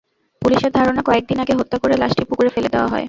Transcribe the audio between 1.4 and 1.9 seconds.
আগে হত্যা